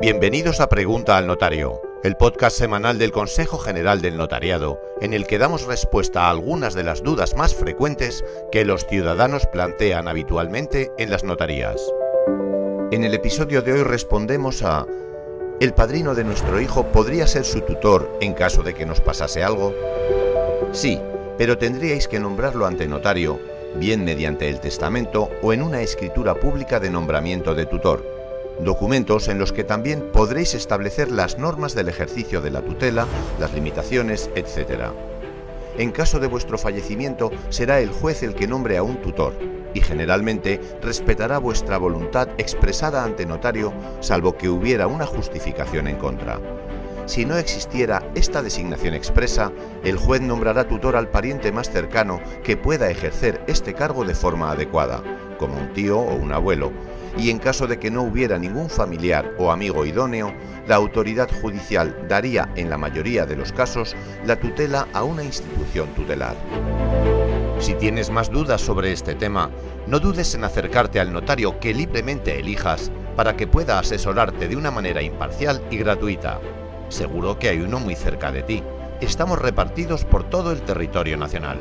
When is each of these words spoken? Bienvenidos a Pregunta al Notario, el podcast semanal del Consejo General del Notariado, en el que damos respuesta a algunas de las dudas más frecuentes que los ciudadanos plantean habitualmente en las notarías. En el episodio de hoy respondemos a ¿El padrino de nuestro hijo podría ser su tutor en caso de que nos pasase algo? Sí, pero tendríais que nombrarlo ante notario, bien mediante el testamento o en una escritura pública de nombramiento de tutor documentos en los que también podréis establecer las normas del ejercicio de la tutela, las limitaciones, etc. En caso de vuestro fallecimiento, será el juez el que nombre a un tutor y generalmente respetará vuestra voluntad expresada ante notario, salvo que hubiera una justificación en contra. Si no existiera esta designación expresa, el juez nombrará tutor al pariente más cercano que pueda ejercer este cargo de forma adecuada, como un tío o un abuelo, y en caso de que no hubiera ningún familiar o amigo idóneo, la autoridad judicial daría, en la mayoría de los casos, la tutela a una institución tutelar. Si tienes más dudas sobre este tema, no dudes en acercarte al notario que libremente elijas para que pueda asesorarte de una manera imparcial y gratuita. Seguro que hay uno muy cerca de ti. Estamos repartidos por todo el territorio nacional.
Bienvenidos 0.00 0.60
a 0.60 0.68
Pregunta 0.68 1.16
al 1.16 1.26
Notario, 1.26 1.82
el 2.04 2.14
podcast 2.14 2.56
semanal 2.56 2.98
del 2.98 3.10
Consejo 3.10 3.58
General 3.58 4.00
del 4.00 4.16
Notariado, 4.16 4.80
en 5.00 5.12
el 5.12 5.26
que 5.26 5.38
damos 5.38 5.66
respuesta 5.66 6.26
a 6.26 6.30
algunas 6.30 6.74
de 6.74 6.84
las 6.84 7.02
dudas 7.02 7.34
más 7.34 7.52
frecuentes 7.56 8.24
que 8.52 8.64
los 8.64 8.86
ciudadanos 8.86 9.48
plantean 9.48 10.06
habitualmente 10.06 10.92
en 10.98 11.10
las 11.10 11.24
notarías. 11.24 11.82
En 12.92 13.02
el 13.02 13.12
episodio 13.12 13.60
de 13.60 13.72
hoy 13.72 13.82
respondemos 13.82 14.62
a 14.62 14.86
¿El 15.58 15.74
padrino 15.74 16.14
de 16.14 16.22
nuestro 16.22 16.60
hijo 16.60 16.84
podría 16.92 17.26
ser 17.26 17.44
su 17.44 17.62
tutor 17.62 18.18
en 18.20 18.34
caso 18.34 18.62
de 18.62 18.74
que 18.74 18.86
nos 18.86 19.00
pasase 19.00 19.42
algo? 19.42 19.74
Sí, 20.70 21.00
pero 21.36 21.58
tendríais 21.58 22.06
que 22.06 22.20
nombrarlo 22.20 22.66
ante 22.66 22.86
notario, 22.86 23.40
bien 23.74 24.04
mediante 24.04 24.48
el 24.48 24.60
testamento 24.60 25.28
o 25.42 25.52
en 25.52 25.60
una 25.60 25.82
escritura 25.82 26.36
pública 26.36 26.78
de 26.78 26.88
nombramiento 26.88 27.56
de 27.56 27.66
tutor 27.66 28.17
documentos 28.60 29.28
en 29.28 29.38
los 29.38 29.52
que 29.52 29.64
también 29.64 30.10
podréis 30.12 30.54
establecer 30.54 31.10
las 31.10 31.38
normas 31.38 31.74
del 31.74 31.88
ejercicio 31.88 32.40
de 32.40 32.50
la 32.50 32.62
tutela, 32.62 33.06
las 33.38 33.54
limitaciones, 33.54 34.30
etc. 34.34 34.90
En 35.76 35.92
caso 35.92 36.18
de 36.18 36.26
vuestro 36.26 36.58
fallecimiento, 36.58 37.30
será 37.50 37.80
el 37.80 37.90
juez 37.90 38.22
el 38.22 38.34
que 38.34 38.48
nombre 38.48 38.76
a 38.76 38.82
un 38.82 39.00
tutor 39.00 39.34
y 39.74 39.80
generalmente 39.80 40.60
respetará 40.82 41.38
vuestra 41.38 41.78
voluntad 41.78 42.28
expresada 42.38 43.04
ante 43.04 43.26
notario, 43.26 43.72
salvo 44.00 44.36
que 44.36 44.48
hubiera 44.48 44.86
una 44.86 45.06
justificación 45.06 45.86
en 45.86 45.96
contra. 45.96 46.40
Si 47.06 47.24
no 47.24 47.38
existiera 47.38 48.06
esta 48.14 48.42
designación 48.42 48.92
expresa, 48.92 49.50
el 49.82 49.96
juez 49.96 50.20
nombrará 50.20 50.68
tutor 50.68 50.94
al 50.94 51.08
pariente 51.08 51.52
más 51.52 51.70
cercano 51.70 52.20
que 52.44 52.56
pueda 52.58 52.90
ejercer 52.90 53.40
este 53.46 53.72
cargo 53.72 54.04
de 54.04 54.14
forma 54.14 54.50
adecuada, 54.50 55.02
como 55.38 55.56
un 55.56 55.72
tío 55.72 55.98
o 55.98 56.14
un 56.16 56.32
abuelo, 56.32 56.70
y 57.18 57.30
en 57.30 57.38
caso 57.38 57.66
de 57.66 57.78
que 57.78 57.90
no 57.90 58.02
hubiera 58.02 58.38
ningún 58.38 58.70
familiar 58.70 59.34
o 59.38 59.50
amigo 59.50 59.84
idóneo, 59.84 60.32
la 60.66 60.76
autoridad 60.76 61.28
judicial 61.42 62.06
daría, 62.08 62.48
en 62.54 62.70
la 62.70 62.78
mayoría 62.78 63.26
de 63.26 63.36
los 63.36 63.52
casos, 63.52 63.96
la 64.24 64.36
tutela 64.36 64.86
a 64.92 65.02
una 65.02 65.24
institución 65.24 65.88
tutelar. 65.94 66.36
Si 67.58 67.74
tienes 67.74 68.10
más 68.10 68.30
dudas 68.30 68.60
sobre 68.60 68.92
este 68.92 69.16
tema, 69.16 69.50
no 69.88 69.98
dudes 69.98 70.34
en 70.36 70.44
acercarte 70.44 71.00
al 71.00 71.12
notario 71.12 71.58
que 71.58 71.74
libremente 71.74 72.38
elijas 72.38 72.92
para 73.16 73.36
que 73.36 73.48
pueda 73.48 73.80
asesorarte 73.80 74.46
de 74.46 74.54
una 74.54 74.70
manera 74.70 75.02
imparcial 75.02 75.60
y 75.70 75.78
gratuita. 75.78 76.40
Seguro 76.88 77.36
que 77.36 77.48
hay 77.48 77.60
uno 77.60 77.80
muy 77.80 77.96
cerca 77.96 78.30
de 78.30 78.44
ti. 78.44 78.62
Estamos 79.00 79.40
repartidos 79.40 80.04
por 80.04 80.22
todo 80.22 80.52
el 80.52 80.62
territorio 80.62 81.16
nacional. 81.16 81.58